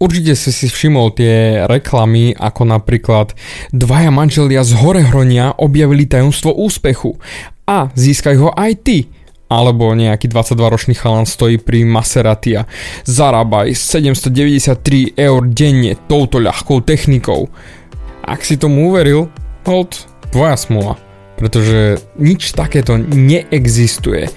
Určite 0.00 0.32
si 0.32 0.48
si 0.48 0.64
všimol 0.64 1.12
tie 1.12 1.68
reklamy, 1.68 2.32
ako 2.32 2.64
napríklad 2.64 3.36
dvaja 3.68 4.08
manželia 4.08 4.64
z 4.64 4.72
Horehronia 4.80 5.52
objavili 5.60 6.08
tajomstvo 6.08 6.56
úspechu 6.56 7.20
a 7.68 7.92
získaj 7.92 8.36
ho 8.40 8.48
aj 8.56 8.72
ty. 8.80 8.98
Alebo 9.52 9.92
nejaký 9.92 10.32
22-ročný 10.32 10.96
chalan 10.96 11.28
stojí 11.28 11.60
pri 11.60 11.84
Maseratia. 11.84 12.64
Zarábaj 13.04 13.76
793 13.76 15.20
eur 15.20 15.40
denne 15.52 15.92
touto 16.08 16.40
ľahkou 16.40 16.80
technikou. 16.80 17.52
Ak 18.24 18.40
si 18.40 18.56
tomu 18.56 18.88
uveril, 18.88 19.28
hold, 19.68 20.08
tvoja 20.32 20.56
smola. 20.56 20.96
Pretože 21.36 22.00
nič 22.16 22.56
takéto 22.56 22.96
neexistuje 22.96 24.32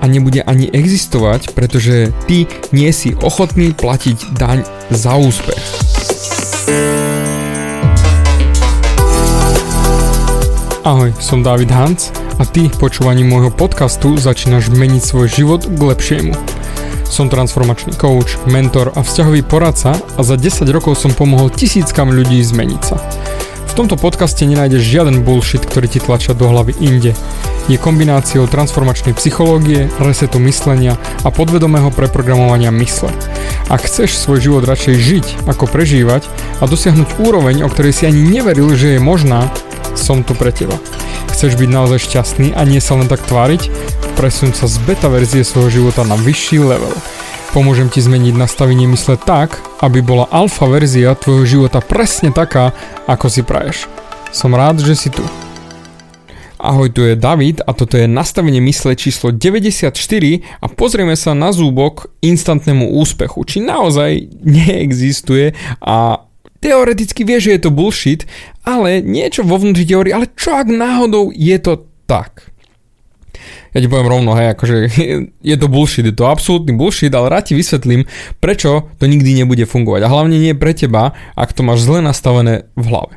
a 0.00 0.04
nebude 0.08 0.40
ani 0.40 0.66
existovať, 0.72 1.52
pretože 1.52 2.10
ty 2.24 2.48
nie 2.72 2.88
si 2.90 3.12
ochotný 3.20 3.76
platiť 3.76 4.34
daň 4.34 4.64
za 4.88 5.14
úspech. 5.20 5.60
Ahoj, 10.80 11.12
som 11.20 11.44
David 11.44 11.68
Hans 11.76 12.08
a 12.40 12.48
ty 12.48 12.72
počúvaním 12.72 13.28
môjho 13.28 13.52
podcastu 13.52 14.16
začínaš 14.16 14.72
meniť 14.72 15.02
svoj 15.04 15.28
život 15.28 15.60
k 15.68 15.76
lepšiemu. 15.76 16.32
Som 17.04 17.28
transformačný 17.28 17.92
coach, 18.00 18.40
mentor 18.48 18.96
a 18.96 19.04
vzťahový 19.04 19.44
poradca 19.44 19.92
a 19.92 20.20
za 20.24 20.40
10 20.40 20.64
rokov 20.72 20.96
som 20.96 21.12
pomohol 21.12 21.52
tisíckam 21.52 22.08
ľudí 22.08 22.40
zmeniť 22.40 22.80
sa. 22.80 22.96
V 23.70 23.72
tomto 23.76 24.00
podcaste 24.00 24.40
nenájdeš 24.48 24.82
žiaden 24.82 25.20
bullshit, 25.20 25.62
ktorý 25.62 25.86
ti 25.86 26.00
tlačia 26.00 26.32
do 26.32 26.48
hlavy 26.48 26.72
inde. 26.80 27.12
Je 27.70 27.78
kombináciou 27.78 28.50
transformačnej 28.50 29.14
psychológie, 29.14 29.86
resetu 30.02 30.42
myslenia 30.42 30.98
a 31.22 31.30
podvedomého 31.30 31.94
preprogramovania 31.94 32.74
mysle. 32.74 33.14
Ak 33.70 33.86
chceš 33.86 34.18
svoj 34.18 34.42
život 34.42 34.66
radšej 34.66 34.96
žiť, 34.98 35.26
ako 35.46 35.70
prežívať 35.70 36.26
a 36.58 36.66
dosiahnuť 36.66 37.22
úroveň, 37.22 37.62
o 37.62 37.70
ktorej 37.70 37.94
si 37.94 38.10
ani 38.10 38.26
neveril, 38.26 38.74
že 38.74 38.98
je 38.98 39.00
možná, 39.00 39.46
som 39.94 40.26
tu 40.26 40.34
pre 40.34 40.50
teba. 40.50 40.74
Chceš 41.30 41.54
byť 41.54 41.70
naozaj 41.70 42.10
šťastný 42.10 42.58
a 42.58 42.66
nie 42.66 42.82
sa 42.82 42.98
len 42.98 43.06
tak 43.06 43.22
tváriť? 43.30 43.70
Presun 44.18 44.50
sa 44.50 44.66
z 44.66 44.74
beta 44.82 45.06
verzie 45.06 45.46
svojho 45.46 45.70
života 45.70 46.02
na 46.02 46.18
vyšší 46.18 46.58
level. 46.58 46.90
Pomôžem 47.54 47.86
ti 47.86 48.02
zmeniť 48.02 48.34
nastavenie 48.34 48.90
mysle 48.90 49.14
tak, 49.14 49.62
aby 49.78 50.02
bola 50.02 50.26
alfa 50.34 50.66
verzia 50.66 51.14
tvojho 51.14 51.46
života 51.46 51.78
presne 51.78 52.34
taká, 52.34 52.74
ako 53.06 53.30
si 53.30 53.46
praješ. 53.46 53.86
Som 54.34 54.58
rád, 54.58 54.82
že 54.82 54.98
si 54.98 55.06
tu. 55.06 55.22
Ahoj, 56.60 56.92
tu 56.92 57.00
je 57.00 57.16
David 57.16 57.64
a 57.64 57.72
toto 57.72 57.96
je 57.96 58.04
nastavenie 58.04 58.60
mysle 58.60 58.92
číslo 58.92 59.32
94 59.32 59.96
a 60.60 60.66
pozrieme 60.68 61.16
sa 61.16 61.32
na 61.32 61.56
zúbok 61.56 62.12
instantnému 62.20 63.00
úspechu, 63.00 63.48
či 63.48 63.64
naozaj 63.64 64.28
neexistuje 64.44 65.56
a 65.80 66.20
teoreticky 66.60 67.24
vie, 67.24 67.40
že 67.40 67.56
je 67.56 67.60
to 67.64 67.72
bullshit, 67.72 68.28
ale 68.60 69.00
niečo 69.00 69.40
vo 69.40 69.56
vnútri 69.56 69.88
hovorí, 69.88 70.12
ale 70.12 70.28
čo 70.36 70.52
ak 70.52 70.68
náhodou 70.68 71.32
je 71.32 71.56
to 71.56 71.88
tak? 72.04 72.52
ja 73.70 73.78
ti 73.80 73.88
poviem 73.88 74.10
rovno, 74.10 74.36
hej, 74.36 74.52
akože 74.52 74.76
je 75.50 75.56
to 75.56 75.66
bullshit, 75.70 76.04
je 76.04 76.12
to 76.12 76.28
absolútny 76.28 76.76
bullshit, 76.76 77.14
ale 77.16 77.32
rád 77.32 77.48
ti 77.48 77.54
vysvetlím, 77.56 78.04
prečo 78.36 78.92
to 79.00 79.08
nikdy 79.08 79.32
nebude 79.32 79.64
fungovať. 79.64 80.04
A 80.04 80.12
hlavne 80.12 80.36
nie 80.36 80.52
pre 80.52 80.76
teba, 80.76 81.16
ak 81.38 81.56
to 81.56 81.64
máš 81.64 81.88
zle 81.88 82.04
nastavené 82.04 82.68
v 82.76 82.84
hlave. 82.84 83.16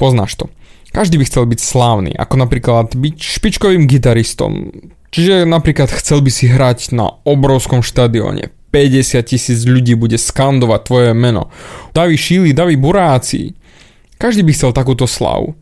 Poznáš 0.00 0.34
to. 0.34 0.50
Každý 0.96 1.20
by 1.20 1.28
chcel 1.28 1.44
byť 1.44 1.60
slávny, 1.60 2.16
ako 2.16 2.40
napríklad 2.40 2.96
byť 2.96 3.16
špičkovým 3.20 3.84
gitaristom. 3.84 4.72
Čiže 5.12 5.44
napríklad 5.44 5.92
chcel 5.92 6.24
by 6.24 6.32
si 6.32 6.48
hrať 6.48 6.96
na 6.96 7.20
obrovskom 7.28 7.84
štadióne. 7.84 8.48
50 8.72 9.20
tisíc 9.20 9.68
ľudí 9.68 9.92
bude 9.92 10.16
skandovať 10.16 10.80
tvoje 10.88 11.10
meno. 11.12 11.52
Davi 11.92 12.16
šíli, 12.16 12.56
davi 12.56 12.80
buráci. 12.80 13.52
Každý 14.16 14.40
by 14.40 14.52
chcel 14.56 14.72
takúto 14.72 15.04
slavu. 15.04 15.52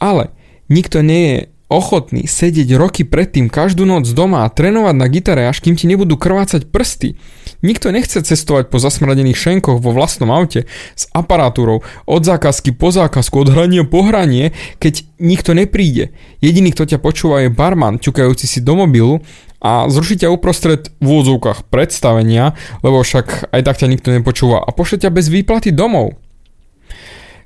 Ale 0.00 0.32
nikto 0.72 1.04
nie 1.04 1.24
je 1.28 1.38
ochotný 1.70 2.26
sedieť 2.26 2.74
roky 2.74 3.06
predtým 3.06 3.46
každú 3.46 3.86
noc 3.86 4.10
doma 4.10 4.42
a 4.44 4.50
trénovať 4.50 4.94
na 4.98 5.06
gitare, 5.06 5.46
až 5.46 5.62
kým 5.62 5.78
ti 5.78 5.86
nebudú 5.86 6.18
krvácať 6.18 6.66
prsty. 6.66 7.14
Nikto 7.62 7.94
nechce 7.94 8.18
cestovať 8.18 8.68
po 8.68 8.82
zasmradených 8.82 9.38
šenkoch 9.38 9.78
vo 9.78 9.94
vlastnom 9.94 10.34
aute 10.34 10.66
s 10.98 11.06
aparatúrou 11.14 11.86
od 12.10 12.22
zákazky 12.26 12.74
po 12.74 12.90
zákazku, 12.90 13.46
od 13.46 13.54
hrania 13.54 13.86
po 13.86 14.02
hranie, 14.02 14.50
keď 14.82 15.06
nikto 15.22 15.54
nepríde. 15.54 16.10
Jediný, 16.42 16.74
kto 16.74 16.90
ťa 16.90 16.98
počúva 16.98 17.46
je 17.46 17.54
barman, 17.54 18.02
ťukajúci 18.02 18.50
si 18.50 18.58
do 18.58 18.74
mobilu 18.74 19.22
a 19.60 19.86
zruší 19.86 20.24
ťa 20.24 20.32
uprostred 20.32 20.88
v 20.98 21.06
úvodzovkách 21.06 21.68
predstavenia, 21.68 22.56
lebo 22.82 23.04
však 23.04 23.52
aj 23.52 23.62
tak 23.62 23.76
ťa 23.78 23.92
nikto 23.92 24.08
nepočúva 24.10 24.64
a 24.64 24.72
pošle 24.72 25.06
ťa 25.06 25.14
bez 25.14 25.28
výplaty 25.28 25.70
domov. 25.70 26.16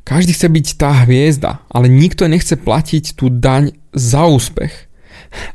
Každý 0.05 0.37
chce 0.37 0.49
byť 0.53 0.67
tá 0.77 0.93
hviezda, 1.09 1.65
ale 1.73 1.89
nikto 1.89 2.29
nechce 2.29 2.61
platiť 2.61 3.17
tú 3.17 3.33
daň 3.33 3.73
za 3.97 4.29
úspech. 4.29 4.93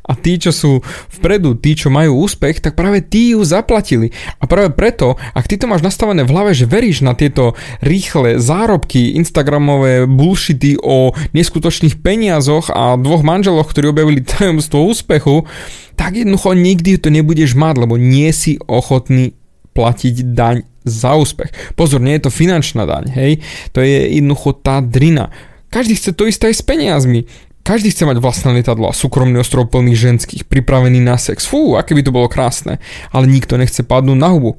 A 0.04 0.18
tí, 0.18 0.36
čo 0.36 0.52
sú 0.52 0.72
vpredu, 1.08 1.56
tí, 1.56 1.78
čo 1.78 1.88
majú 1.88 2.28
úspech, 2.28 2.60
tak 2.60 2.76
práve 2.76 3.00
tí 3.00 3.32
ju 3.32 3.46
zaplatili. 3.48 4.12
A 4.42 4.50
práve 4.50 4.74
preto, 4.76 5.16
ak 5.32 5.48
ty 5.48 5.56
to 5.56 5.70
máš 5.70 5.86
nastavené 5.86 6.28
v 6.28 6.34
hlave, 6.36 6.52
že 6.52 6.68
veríš 6.68 7.00
na 7.06 7.16
tieto 7.16 7.56
rýchle 7.80 8.42
zárobky, 8.42 9.16
instagramové 9.16 10.04
bullshity 10.10 10.76
o 10.84 11.16
neskutočných 11.32 12.02
peniazoch 12.04 12.74
a 12.74 13.00
dvoch 13.00 13.24
manželoch, 13.24 13.70
ktorí 13.72 13.92
objavili 13.92 14.20
tajomstvo 14.26 14.84
úspechu, 14.84 15.48
tak 15.96 16.16
jednoducho 16.16 16.56
nikdy 16.56 17.00
to 17.00 17.08
nebudeš 17.12 17.56
mať, 17.56 17.88
lebo 17.88 17.96
nie 17.96 18.32
si 18.36 18.60
ochotný 18.68 19.36
platiť 19.76 20.16
daň 20.36 20.69
za 20.84 21.16
úspech. 21.16 21.52
Pozor, 21.76 22.00
nie 22.00 22.16
je 22.18 22.30
to 22.30 22.32
finančná 22.32 22.88
daň, 22.88 23.12
hej? 23.12 23.32
To 23.76 23.84
je 23.84 24.16
jednoducho 24.20 24.56
tá 24.60 24.80
drina. 24.80 25.32
Každý 25.70 25.94
chce 25.96 26.12
to 26.18 26.26
isté 26.26 26.50
aj 26.50 26.56
s 26.60 26.64
peniazmi. 26.66 27.30
Každý 27.62 27.94
chce 27.94 28.10
mať 28.10 28.18
vlastné 28.18 28.58
lietadlo 28.58 28.90
a 28.90 28.98
súkromný 28.98 29.38
ostrov 29.38 29.70
plný 29.70 29.94
ženských, 29.94 30.50
pripravený 30.50 30.98
na 30.98 31.22
sex. 31.22 31.46
Fú, 31.46 31.78
aké 31.78 31.94
by 31.94 32.02
to 32.02 32.16
bolo 32.16 32.26
krásne. 32.26 32.82
Ale 33.14 33.30
nikto 33.30 33.62
nechce 33.62 33.86
padnúť 33.86 34.18
na 34.18 34.34
hubu. 34.34 34.58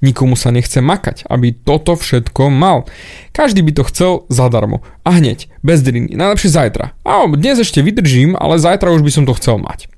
Nikomu 0.00 0.32
sa 0.36 0.48
nechce 0.48 0.80
makať, 0.80 1.28
aby 1.28 1.52
toto 1.52 1.92
všetko 1.92 2.48
mal. 2.48 2.88
Každý 3.36 3.60
by 3.60 3.72
to 3.76 3.82
chcel 3.88 4.12
zadarmo. 4.32 4.80
A 5.04 5.16
hneď, 5.20 5.52
bez 5.60 5.84
driny, 5.84 6.16
najlepšie 6.16 6.52
zajtra. 6.52 6.96
A 7.04 7.28
dnes 7.28 7.60
ešte 7.60 7.84
vydržím, 7.84 8.32
ale 8.36 8.56
zajtra 8.56 8.92
už 8.96 9.04
by 9.04 9.12
som 9.12 9.24
to 9.28 9.36
chcel 9.36 9.60
mať. 9.60 9.92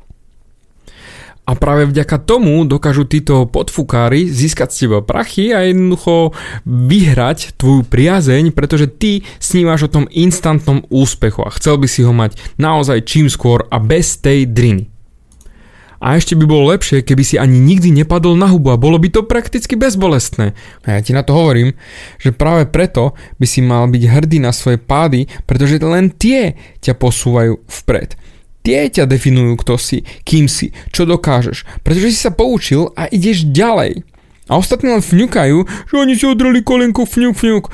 A 1.42 1.58
práve 1.58 1.90
vďaka 1.90 2.22
tomu 2.22 2.62
dokážu 2.62 3.02
títo 3.02 3.50
podfukári 3.50 4.30
získať 4.30 4.68
z 4.70 4.76
teba 4.86 5.02
prachy 5.02 5.50
a 5.50 5.66
jednoducho 5.66 6.30
vyhrať 6.62 7.58
tvoju 7.58 7.82
priazeň, 7.82 8.54
pretože 8.54 8.86
ty 8.86 9.26
snívaš 9.42 9.90
o 9.90 9.92
tom 9.92 10.06
instantnom 10.14 10.86
úspechu 10.86 11.42
a 11.42 11.50
chcel 11.50 11.82
by 11.82 11.90
si 11.90 12.06
ho 12.06 12.14
mať 12.14 12.38
naozaj 12.62 13.02
čím 13.02 13.26
skôr 13.26 13.66
a 13.74 13.82
bez 13.82 14.22
tej 14.22 14.46
driny. 14.46 14.86
A 16.02 16.18
ešte 16.18 16.34
by 16.34 16.46
bolo 16.50 16.74
lepšie, 16.74 17.06
keby 17.06 17.22
si 17.22 17.38
ani 17.38 17.62
nikdy 17.62 17.94
nepadol 17.94 18.34
na 18.34 18.50
hubu 18.50 18.74
a 18.74 18.78
bolo 18.78 18.98
by 18.98 19.06
to 19.06 19.22
prakticky 19.22 19.78
bezbolestné. 19.78 20.50
A 20.82 20.98
ja 20.98 21.00
ti 21.02 21.14
na 21.14 21.22
to 21.22 21.30
hovorím, 21.30 21.78
že 22.18 22.34
práve 22.34 22.66
preto 22.66 23.14
by 23.38 23.46
si 23.46 23.62
mal 23.62 23.86
byť 23.86 24.02
hrdý 24.10 24.42
na 24.42 24.50
svoje 24.50 24.82
pády, 24.82 25.30
pretože 25.46 25.78
len 25.78 26.10
tie 26.10 26.58
ťa 26.82 26.98
posúvajú 26.98 27.62
vpred. 27.66 28.18
Tie 28.62 28.86
ťa 28.86 29.10
definujú, 29.10 29.58
kto 29.58 29.74
si, 29.74 30.06
kým 30.22 30.46
si, 30.46 30.70
čo 30.94 31.02
dokážeš, 31.02 31.66
pretože 31.82 32.14
si 32.14 32.18
sa 32.22 32.30
poučil 32.30 32.94
a 32.94 33.10
ideš 33.10 33.50
ďalej. 33.50 34.06
A 34.50 34.58
ostatní 34.58 34.90
len 34.90 35.02
fňukajú, 35.02 35.58
že 35.90 35.94
oni 35.94 36.14
si 36.14 36.26
odreli 36.26 36.62
kolenko 36.62 37.06
fňuk 37.06 37.34
fňuk. 37.34 37.64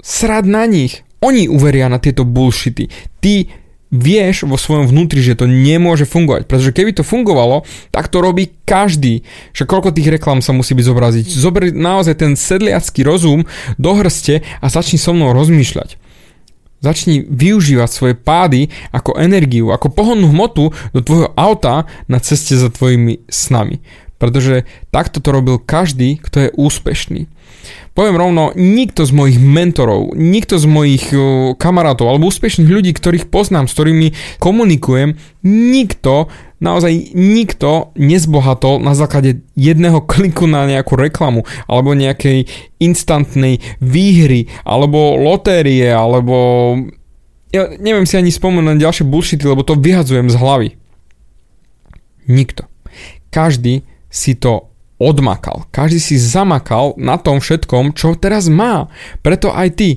Srad 0.00 0.44
na 0.44 0.64
nich. 0.68 1.04
Oni 1.20 1.50
uveria 1.50 1.90
na 1.90 1.98
tieto 1.98 2.22
bullshity. 2.22 2.88
Ty 3.18 3.48
vieš 3.88 4.44
vo 4.44 4.60
svojom 4.60 4.88
vnútri, 4.88 5.24
že 5.24 5.36
to 5.36 5.48
nemôže 5.48 6.04
fungovať. 6.04 6.44
Pretože 6.44 6.76
keby 6.76 6.92
to 6.96 7.04
fungovalo, 7.04 7.64
tak 7.88 8.12
to 8.12 8.20
robí 8.20 8.52
každý. 8.68 9.24
Že 9.56 9.64
koľko 9.64 9.96
tých 9.96 10.12
reklam 10.12 10.44
sa 10.44 10.52
musí 10.52 10.76
byť 10.76 10.84
zobraziť. 10.84 11.26
Zober 11.28 11.72
naozaj 11.72 12.20
ten 12.20 12.32
sedliacký 12.36 13.04
rozum 13.04 13.48
do 13.80 13.92
hrste 13.96 14.44
a 14.60 14.66
začni 14.68 15.00
so 15.00 15.16
mnou 15.16 15.32
rozmýšľať. 15.32 16.07
Začni 16.78 17.26
využívať 17.26 17.90
svoje 17.90 18.14
pády 18.14 18.70
ako 18.94 19.18
energiu, 19.18 19.74
ako 19.74 19.90
pohonnú 19.90 20.30
hmotu 20.30 20.70
do 20.94 21.00
tvojho 21.02 21.34
auta 21.34 21.90
na 22.06 22.22
ceste 22.22 22.54
za 22.54 22.70
tvojimi 22.70 23.26
snami. 23.26 23.82
Pretože 24.18 24.66
takto 24.94 25.18
to 25.18 25.30
robil 25.30 25.56
každý, 25.58 26.18
kto 26.22 26.46
je 26.46 26.54
úspešný. 26.54 27.30
Poviem 27.98 28.14
rovno, 28.14 28.54
nikto 28.54 29.02
z 29.02 29.10
mojich 29.10 29.42
mentorov, 29.42 30.14
nikto 30.14 30.54
z 30.54 30.70
mojich 30.70 31.10
kamarátov 31.58 32.06
alebo 32.06 32.30
úspešných 32.30 32.70
ľudí, 32.70 32.94
ktorých 32.94 33.26
poznám, 33.26 33.66
s 33.66 33.74
ktorými 33.74 34.14
komunikujem, 34.38 35.18
nikto, 35.42 36.30
naozaj 36.62 36.94
nikto 37.18 37.90
nezbohatol 37.98 38.78
na 38.78 38.94
základe 38.94 39.42
jedného 39.58 39.98
kliku 40.14 40.46
na 40.46 40.70
nejakú 40.70 40.94
reklamu 40.94 41.42
alebo 41.66 41.90
nejakej 41.90 42.46
instantnej 42.78 43.58
výhry 43.82 44.46
alebo 44.62 45.18
lotérie 45.18 45.90
alebo 45.90 46.78
ja 47.50 47.66
neviem 47.82 48.06
si 48.06 48.14
ani 48.14 48.30
spomenúť 48.30 48.78
na 48.78 48.78
ďalšie 48.78 49.10
bullshity, 49.10 49.42
lebo 49.42 49.66
to 49.66 49.74
vyhadzujem 49.74 50.30
z 50.30 50.38
hlavy. 50.38 50.70
Nikto. 52.30 52.70
Každý 53.34 53.82
si 54.06 54.38
to 54.38 54.67
odmakal. 54.98 55.66
Každý 55.70 55.98
si 56.02 56.16
zamakal 56.18 56.94
na 56.98 57.18
tom 57.18 57.38
všetkom, 57.38 57.94
čo 57.94 58.18
teraz 58.18 58.50
má. 58.50 58.90
Preto 59.22 59.54
aj 59.54 59.68
ty 59.78 59.90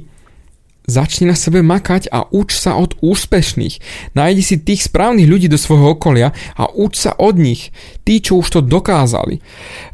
Začni 0.91 1.29
na 1.29 1.37
sebe 1.37 1.61
makať 1.63 2.09
a 2.09 2.25
uč 2.33 2.57
sa 2.57 2.75
od 2.75 2.99
úspešných. 3.05 3.77
Nájdi 4.11 4.43
si 4.43 4.55
tých 4.57 4.89
správnych 4.89 5.29
ľudí 5.29 5.47
do 5.47 5.55
svojho 5.55 5.93
okolia 5.93 6.35
a 6.57 6.67
uč 6.67 7.05
sa 7.05 7.15
od 7.15 7.39
nich. 7.39 7.71
Tí, 8.03 8.19
čo 8.19 8.43
už 8.43 8.59
to 8.59 8.59
dokázali. 8.59 9.39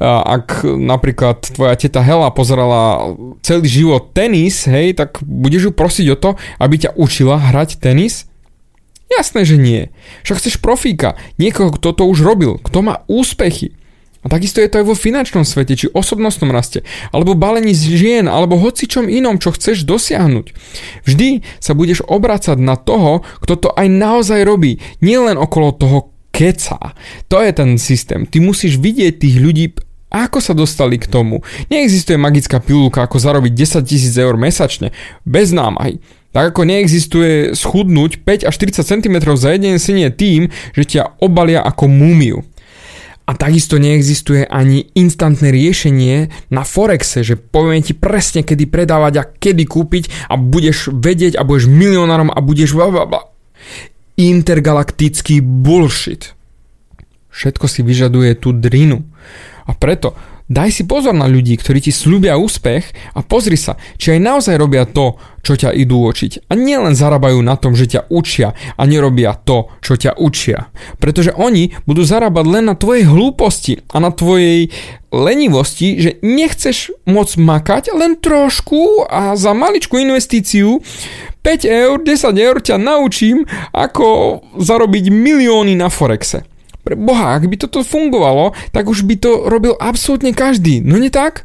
Ak 0.01 0.65
napríklad 0.65 1.53
tvoja 1.53 1.77
teta 1.77 2.01
Hela 2.01 2.33
pozerala 2.33 3.13
celý 3.45 3.69
život 3.69 4.15
tenis, 4.17 4.65
hej, 4.65 4.97
tak 4.97 5.21
budeš 5.21 5.69
ju 5.69 5.71
prosiť 5.75 6.07
o 6.15 6.17
to, 6.17 6.29
aby 6.57 6.75
ťa 6.81 6.97
učila 6.97 7.35
hrať 7.51 7.77
tenis? 7.77 8.25
Jasné, 9.13 9.45
že 9.45 9.61
nie. 9.61 9.93
Však 10.25 10.41
chceš 10.41 10.57
profíka, 10.57 11.13
niekoho, 11.37 11.77
kto 11.77 11.93
to 11.93 12.03
už 12.09 12.25
robil, 12.25 12.57
kto 12.57 12.81
má 12.81 13.05
úspechy. 13.05 13.76
A 14.27 14.35
takisto 14.35 14.59
je 14.59 14.67
to 14.67 14.83
aj 14.83 14.91
vo 14.91 14.95
finančnom 14.99 15.47
svete, 15.47 15.79
či 15.79 15.87
osobnostnom 15.87 16.51
raste, 16.51 16.83
alebo 17.15 17.31
balení 17.31 17.71
z 17.71 17.95
žien, 17.95 18.25
alebo 18.27 18.59
hocičom 18.59 19.07
inom, 19.07 19.39
čo 19.39 19.55
chceš 19.55 19.87
dosiahnuť. 19.87 20.51
Vždy 21.07 21.47
sa 21.63 21.71
budeš 21.71 22.03
obracať 22.03 22.59
na 22.59 22.75
toho, 22.75 23.23
kto 23.39 23.55
to 23.55 23.69
aj 23.71 23.87
naozaj 23.87 24.43
robí, 24.43 24.83
nielen 24.99 25.39
okolo 25.39 25.71
toho 25.71 26.11
keca. 26.35 26.91
To 27.31 27.39
je 27.39 27.55
ten 27.55 27.79
systém. 27.79 28.27
Ty 28.27 28.43
musíš 28.43 28.75
vidieť 28.75 29.23
tých 29.23 29.39
ľudí, 29.39 29.65
ako 30.11 30.43
sa 30.43 30.51
dostali 30.51 30.99
k 30.99 31.07
tomu. 31.07 31.39
Neexistuje 31.71 32.19
magická 32.19 32.59
pilulka, 32.59 33.07
ako 33.07 33.23
zarobiť 33.23 33.55
10 33.55 33.87
tisíc 33.87 34.11
eur 34.19 34.35
mesačne, 34.35 34.91
bez 35.23 35.55
námahy. 35.55 36.03
Tak 36.35 36.51
ako 36.53 36.67
neexistuje 36.67 37.55
schudnúť 37.55 38.21
5 38.21 38.47
až 38.51 38.53
40 38.59 38.83
cm 38.83 39.15
za 39.39 39.55
jeden 39.55 39.79
senie 39.79 40.11
tým, 40.11 40.51
že 40.75 40.83
ťa 40.83 41.23
obalia 41.23 41.63
ako 41.63 41.87
múmiu. 41.87 42.43
A 43.27 43.35
takisto 43.35 43.75
neexistuje 43.75 44.47
ani 44.47 44.87
instantné 44.95 45.51
riešenie 45.51 46.31
na 46.47 46.63
Forexe, 46.63 47.27
že 47.27 47.35
poviem 47.35 47.83
ti 47.83 47.91
presne 47.91 48.47
kedy 48.47 48.71
predávať 48.71 49.13
a 49.19 49.27
kedy 49.27 49.67
kúpiť 49.67 50.31
a 50.31 50.39
budeš 50.39 50.95
vedieť 50.95 51.35
a 51.35 51.43
budeš 51.43 51.67
milionárom 51.67 52.31
a 52.31 52.39
budeš 52.39 52.71
blablabla. 52.71 53.27
Intergalaktický 54.15 55.43
bullshit. 55.43 56.31
Všetko 57.35 57.67
si 57.67 57.83
vyžaduje 57.83 58.39
tú 58.39 58.55
drinu. 58.55 59.03
A 59.67 59.75
preto 59.75 60.15
Daj 60.47 60.79
si 60.79 60.83
pozor 60.87 61.11
na 61.11 61.27
ľudí, 61.27 61.59
ktorí 61.59 61.83
ti 61.83 61.91
slúbia 61.91 62.39
úspech 62.39 62.95
a 63.11 63.19
pozri 63.19 63.59
sa, 63.59 63.75
či 63.99 64.15
aj 64.15 64.19
naozaj 64.23 64.55
robia 64.55 64.87
to, 64.87 65.19
čo 65.43 65.59
ťa 65.59 65.75
idú 65.75 66.07
učiť. 66.07 66.47
A 66.47 66.55
nielen 66.55 66.95
zarábajú 66.95 67.43
na 67.43 67.59
tom, 67.59 67.75
že 67.75 67.91
ťa 67.91 68.07
učia 68.07 68.55
a 68.55 68.81
nerobia 68.87 69.35
to, 69.35 69.67
čo 69.83 69.99
ťa 69.99 70.15
učia. 70.15 70.71
Pretože 71.03 71.35
oni 71.35 71.75
budú 71.83 72.07
zarábať 72.07 72.45
len 72.47 72.71
na 72.71 72.79
tvojej 72.79 73.03
hlúposti 73.03 73.83
a 73.91 73.99
na 73.99 74.07
tvojej 74.15 74.71
lenivosti, 75.11 75.99
že 75.99 76.23
nechceš 76.23 76.95
môcť 77.03 77.33
makať 77.43 77.83
len 77.91 78.15
trošku 78.15 79.03
a 79.03 79.35
za 79.35 79.51
maličkú 79.51 79.99
investíciu 79.99 80.79
5 81.43 81.67
eur, 81.67 81.99
10 81.99 82.35
eur 82.39 82.55
ťa 82.63 82.79
naučím, 82.79 83.43
ako 83.75 84.39
zarobiť 84.63 85.11
milióny 85.11 85.75
na 85.75 85.91
Forexe. 85.91 86.47
Pre 86.87 86.95
Boha, 86.95 87.35
ak 87.35 87.51
by 87.51 87.59
toto 87.59 87.83
fungovalo, 87.83 88.55
tak 88.71 88.87
už 88.87 89.03
by 89.03 89.19
to 89.19 89.51
robil 89.51 89.75
absolútne 89.75 90.31
každý. 90.31 90.79
No 90.79 90.95
nie 90.95 91.11
tak? 91.11 91.43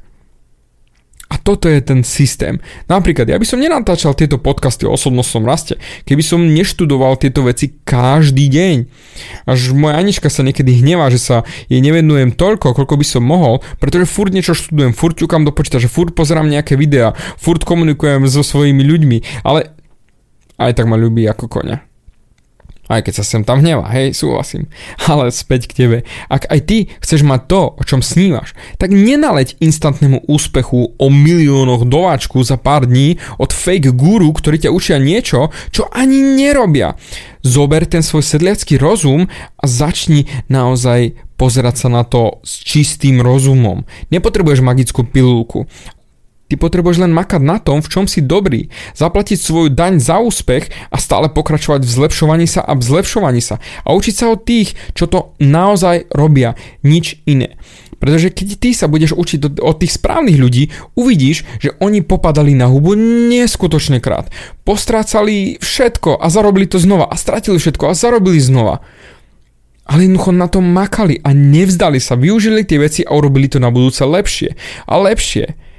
A 1.26 1.34
toto 1.34 1.66
je 1.66 1.82
ten 1.82 2.06
systém. 2.06 2.62
Napríklad, 2.86 3.26
ja 3.26 3.40
by 3.40 3.46
som 3.48 3.58
nenatáčal 3.58 4.14
tieto 4.14 4.38
podcasty 4.38 4.86
o 4.86 4.94
osobnostnom 4.94 5.42
raste, 5.42 5.82
keby 6.06 6.22
som 6.22 6.46
neštudoval 6.46 7.18
tieto 7.18 7.42
veci 7.42 7.74
každý 7.82 8.46
deň. 8.54 8.76
Až 9.50 9.74
moja 9.74 9.98
Anička 9.98 10.30
sa 10.30 10.46
niekedy 10.46 10.78
hnevá, 10.78 11.10
že 11.10 11.18
sa 11.18 11.36
jej 11.66 11.82
nevenujem 11.82 12.38
toľko, 12.38 12.78
koľko 12.78 12.94
by 12.94 13.06
som 13.08 13.26
mohol, 13.26 13.66
pretože 13.82 14.06
furt 14.06 14.30
niečo 14.30 14.54
študujem, 14.54 14.94
furt 14.94 15.18
ťukám 15.18 15.42
do 15.42 15.50
počítača, 15.50 15.90
furt 15.90 16.14
pozerám 16.14 16.46
nejaké 16.46 16.78
videá, 16.78 17.18
furt 17.34 17.66
komunikujem 17.66 18.30
so 18.30 18.46
svojimi 18.46 18.86
ľuďmi, 18.86 19.42
ale 19.42 19.74
aj 20.62 20.78
tak 20.78 20.86
ma 20.86 20.94
ľubí 20.94 21.26
ako 21.26 21.50
konia. 21.50 21.82
Aj 22.92 23.00
keď 23.00 23.14
sa 23.16 23.24
sem 23.24 23.40
tam 23.40 23.64
hneva, 23.64 23.88
hej, 23.88 24.12
súhlasím. 24.12 24.68
Ale 25.08 25.32
späť 25.32 25.72
k 25.72 25.76
tebe. 25.80 25.98
Ak 26.28 26.44
aj 26.52 26.60
ty 26.68 26.92
chceš 27.00 27.24
mať 27.24 27.48
to, 27.48 27.72
o 27.72 27.82
čom 27.88 28.04
snívaš, 28.04 28.52
tak 28.76 28.92
nenaleď 28.92 29.56
instantnému 29.64 30.28
úspechu 30.28 30.92
o 31.00 31.06
miliónoch 31.08 31.88
dováčku 31.88 32.44
za 32.44 32.60
pár 32.60 32.84
dní 32.84 33.16
od 33.40 33.48
fake 33.48 33.96
guru, 33.96 34.28
ktorí 34.36 34.68
ťa 34.68 34.74
učia 34.76 35.00
niečo, 35.00 35.48
čo 35.72 35.88
ani 35.88 36.20
nerobia. 36.20 37.00
Zober 37.40 37.88
ten 37.88 38.04
svoj 38.04 38.20
sedliacký 38.20 38.76
rozum 38.76 39.24
a 39.56 39.64
začni 39.64 40.28
naozaj 40.52 41.16
pozerať 41.40 41.74
sa 41.74 41.88
na 41.88 42.04
to 42.04 42.44
s 42.44 42.60
čistým 42.60 43.24
rozumom. 43.24 43.88
Nepotrebuješ 44.12 44.60
magickú 44.60 45.08
pilulku. 45.08 45.64
Ty 46.52 46.60
potrebuješ 46.60 47.00
len 47.00 47.16
makať 47.16 47.40
na 47.40 47.56
tom, 47.56 47.80
v 47.80 47.88
čom 47.88 48.04
si 48.04 48.20
dobrý, 48.20 48.68
zaplatiť 48.92 49.40
svoju 49.40 49.72
daň 49.72 49.96
za 50.04 50.20
úspech 50.20 50.68
a 50.92 51.00
stále 51.00 51.32
pokračovať 51.32 51.80
v 51.80 51.88
zlepšovaní 51.88 52.44
sa 52.44 52.60
a 52.60 52.76
v 52.76 52.84
zlepšovaní 52.84 53.40
sa. 53.40 53.56
A 53.88 53.96
učiť 53.96 54.12
sa 54.12 54.28
od 54.28 54.44
tých, 54.44 54.76
čo 54.92 55.08
to 55.08 55.32
naozaj 55.40 56.12
robia, 56.12 56.52
nič 56.84 57.24
iné. 57.24 57.56
Pretože 57.96 58.36
keď 58.36 58.48
ty 58.60 58.76
sa 58.76 58.84
budeš 58.84 59.16
učiť 59.16 59.64
od 59.64 59.80
tých 59.80 59.96
správnych 59.96 60.36
ľudí, 60.36 60.68
uvidíš, 60.92 61.48
že 61.56 61.72
oni 61.80 62.04
popadali 62.04 62.52
na 62.52 62.68
hubu 62.68 63.00
neskutočne 63.32 64.04
krát. 64.04 64.28
Postrácali 64.68 65.56
všetko 65.56 66.20
a 66.20 66.28
zarobili 66.28 66.68
to 66.68 66.76
znova 66.76 67.08
a 67.08 67.16
stratili 67.16 67.56
všetko 67.56 67.88
a 67.88 67.96
zarobili 67.96 68.36
znova. 68.36 68.84
Ale 69.88 70.04
jednoducho 70.04 70.36
na 70.36 70.52
tom 70.52 70.68
makali 70.68 71.16
a 71.24 71.32
nevzdali 71.32 71.96
sa, 71.96 72.12
využili 72.12 72.68
tie 72.68 72.76
veci 72.76 73.00
a 73.08 73.16
urobili 73.16 73.48
to 73.48 73.56
na 73.56 73.72
budúce 73.72 74.04
lepšie 74.04 74.52
a 74.84 75.00
lepšie 75.00 75.71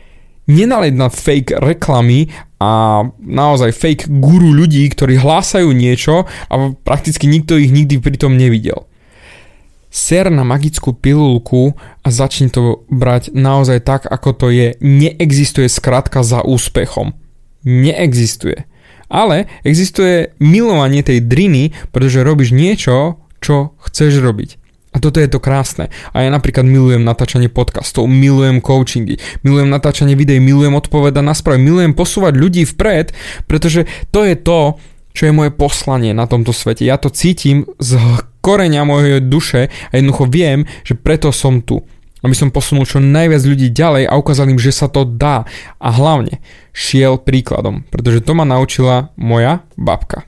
nenaleť 0.47 0.93
na 0.93 1.07
fake 1.07 1.51
reklamy 1.59 2.31
a 2.59 3.03
naozaj 3.19 3.75
fake 3.75 4.03
guru 4.07 4.55
ľudí, 4.55 4.87
ktorí 4.87 5.19
hlásajú 5.19 5.71
niečo 5.75 6.27
a 6.47 6.53
prakticky 6.83 7.27
nikto 7.27 7.59
ich 7.59 7.71
nikdy 7.71 7.99
pritom 7.99 8.35
nevidel. 8.39 8.87
Ser 9.93 10.33
na 10.33 10.41
magickú 10.41 10.97
pilulku 10.97 11.77
a 12.01 12.07
začni 12.09 12.49
to 12.49 12.81
brať 12.89 13.29
naozaj 13.29 13.85
tak, 13.85 14.01
ako 14.09 14.29
to 14.33 14.47
je. 14.49 14.73
Neexistuje 14.81 15.69
skratka 15.69 16.25
za 16.25 16.41
úspechom. 16.41 17.13
Neexistuje. 17.61 18.65
Ale 19.13 19.45
existuje 19.61 20.33
milovanie 20.41 21.05
tej 21.05 21.21
driny, 21.21 21.77
pretože 21.93 22.25
robíš 22.25 22.57
niečo, 22.57 23.21
čo 23.37 23.77
chceš 23.85 24.17
robiť. 24.17 24.62
A 24.93 25.01
toto 25.01 25.17
je 25.17 25.25
to 25.25 25.41
krásne. 25.41 25.89
A 26.13 26.21
ja 26.21 26.29
napríklad 26.29 26.63
milujem 26.69 27.01
natáčanie 27.01 27.49
podcastov, 27.49 28.05
milujem 28.05 28.61
coachingy, 28.61 29.17
milujem 29.41 29.73
natáčanie 29.73 30.13
videí, 30.13 30.37
milujem 30.37 30.77
odpovedať 30.77 31.25
na 31.25 31.33
správy, 31.33 31.65
milujem 31.65 31.97
posúvať 31.97 32.37
ľudí 32.37 32.63
vpred, 32.69 33.09
pretože 33.49 33.89
to 34.13 34.21
je 34.21 34.37
to, 34.37 34.77
čo 35.13 35.29
je 35.29 35.33
moje 35.33 35.51
poslanie 35.53 36.13
na 36.13 36.29
tomto 36.29 36.53
svete. 36.53 36.85
Ja 36.85 37.01
to 37.01 37.09
cítim 37.09 37.69
z 37.81 37.97
koreňa 38.41 38.81
mojej 38.85 39.21
duše 39.21 39.73
a 39.89 39.93
jednoducho 39.97 40.25
viem, 40.29 40.59
že 40.85 40.97
preto 40.97 41.33
som 41.33 41.61
tu. 41.61 41.81
Aby 42.23 42.39
som 42.39 42.55
posunul 42.55 42.87
čo 42.87 43.03
najviac 43.03 43.43
ľudí 43.43 43.67
ďalej 43.75 44.07
a 44.07 44.15
ukázal 44.15 44.47
im, 44.47 44.59
že 44.61 44.71
sa 44.71 44.87
to 44.87 45.03
dá. 45.03 45.43
A 45.75 45.89
hlavne 45.91 46.39
šiel 46.71 47.19
príkladom, 47.19 47.83
pretože 47.91 48.23
to 48.23 48.31
ma 48.31 48.47
naučila 48.47 49.11
moja 49.19 49.67
babka. 49.75 50.23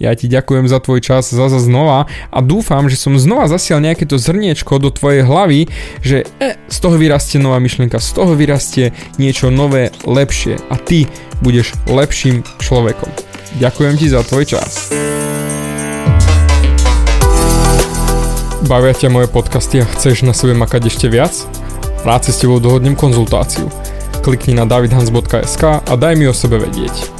Ja 0.00 0.16
ti 0.16 0.32
ďakujem 0.32 0.64
za 0.64 0.80
tvoj 0.80 1.04
čas 1.04 1.28
zase 1.28 1.60
znova 1.60 2.08
a 2.32 2.38
dúfam, 2.40 2.88
že 2.88 2.96
som 2.96 3.20
znova 3.20 3.52
zasial 3.52 3.84
nejaké 3.84 4.08
to 4.08 4.16
zrniečko 4.16 4.80
do 4.80 4.88
tvojej 4.88 5.28
hlavy, 5.28 5.68
že 6.00 6.24
e, 6.40 6.56
z 6.56 6.76
toho 6.80 6.96
vyrastie 6.96 7.36
nová 7.36 7.60
myšlienka, 7.60 8.00
z 8.00 8.16
toho 8.16 8.32
vyrastie 8.32 8.96
niečo 9.20 9.52
nové, 9.52 9.92
lepšie 10.08 10.56
a 10.72 10.80
ty 10.80 11.04
budeš 11.44 11.76
lepším 11.84 12.40
človekom. 12.64 13.12
Ďakujem 13.60 13.94
ti 14.00 14.06
za 14.08 14.24
tvoj 14.24 14.48
čas. 14.48 14.88
Bavia 18.64 18.96
ťa 18.96 19.12
moje 19.12 19.28
podcasty 19.28 19.84
a 19.84 19.90
chceš 20.00 20.24
na 20.24 20.32
sebe 20.32 20.56
makať 20.56 20.88
ešte 20.88 21.12
viac? 21.12 21.36
Rád 22.08 22.24
si 22.24 22.32
s 22.32 22.40
tebou 22.40 22.56
dohodnem 22.56 22.96
konzultáciu. 22.96 23.68
Klikni 24.24 24.56
na 24.56 24.64
davidhans.sk 24.64 25.84
a 25.84 25.92
daj 25.92 26.16
mi 26.16 26.24
o 26.24 26.32
sebe 26.32 26.56
vedieť. 26.56 27.19